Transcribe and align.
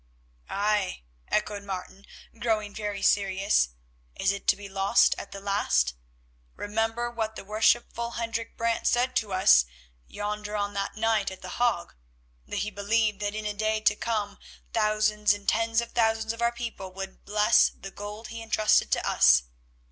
"Aye," 0.49 1.03
echoed 1.27 1.61
Martin, 1.63 2.07
growing 2.39 2.73
very 2.73 3.03
serious, 3.03 3.69
"is 4.15 4.31
it 4.31 4.47
to 4.47 4.55
be 4.55 4.67
lost 4.67 5.13
at 5.19 5.31
the 5.31 5.39
last? 5.39 5.93
Remember 6.55 7.11
what 7.11 7.35
the 7.35 7.45
worshipful 7.45 8.09
Hendrik 8.13 8.57
Brant 8.57 8.87
said 8.87 9.15
to 9.17 9.31
us 9.31 9.65
yonder 10.07 10.55
on 10.55 10.73
that 10.73 10.95
night 10.95 11.29
at 11.29 11.43
The 11.43 11.49
Hague—that 11.49 12.55
he 12.55 12.71
believed 12.71 13.19
that 13.19 13.35
in 13.35 13.45
a 13.45 13.53
day 13.53 13.79
to 13.81 13.95
come 13.95 14.39
thousands 14.73 15.33
and 15.35 15.47
tens 15.47 15.81
of 15.81 15.91
thousands 15.91 16.33
of 16.33 16.41
our 16.41 16.51
people 16.51 16.91
would 16.93 17.23
bless 17.23 17.69
the 17.69 17.91
gold 17.91 18.29
he 18.29 18.41
entrusted 18.41 18.89
to 18.93 19.07
us." 19.07 19.43